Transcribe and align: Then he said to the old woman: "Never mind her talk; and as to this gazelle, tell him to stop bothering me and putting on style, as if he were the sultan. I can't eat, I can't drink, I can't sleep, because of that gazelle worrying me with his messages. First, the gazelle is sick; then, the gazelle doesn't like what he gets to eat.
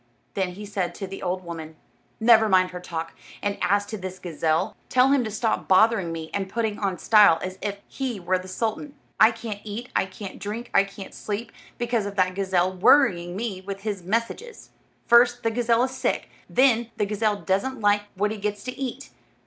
Then 0.33 0.53
he 0.53 0.65
said 0.65 0.95
to 0.95 1.05
the 1.05 1.21
old 1.21 1.43
woman: 1.45 1.75
"Never 2.19 2.49
mind 2.49 2.71
her 2.71 2.79
talk; 2.79 3.13
and 3.43 3.55
as 3.61 3.85
to 3.85 3.99
this 3.99 4.17
gazelle, 4.17 4.75
tell 4.89 5.09
him 5.09 5.23
to 5.23 5.29
stop 5.29 5.67
bothering 5.67 6.11
me 6.11 6.31
and 6.33 6.49
putting 6.49 6.79
on 6.79 6.97
style, 6.97 7.37
as 7.43 7.59
if 7.61 7.77
he 7.87 8.19
were 8.19 8.39
the 8.39 8.47
sultan. 8.47 8.95
I 9.19 9.29
can't 9.29 9.59
eat, 9.63 9.89
I 9.95 10.07
can't 10.07 10.39
drink, 10.39 10.71
I 10.73 10.85
can't 10.85 11.13
sleep, 11.13 11.51
because 11.77 12.07
of 12.07 12.15
that 12.15 12.33
gazelle 12.33 12.73
worrying 12.75 13.35
me 13.35 13.61
with 13.61 13.81
his 13.81 14.01
messages. 14.01 14.71
First, 15.05 15.43
the 15.43 15.51
gazelle 15.51 15.83
is 15.83 15.91
sick; 15.91 16.31
then, 16.49 16.89
the 16.97 17.05
gazelle 17.05 17.37
doesn't 17.39 17.79
like 17.79 18.01
what 18.15 18.31
he 18.31 18.37
gets 18.37 18.63
to 18.63 18.75
eat. 18.75 19.11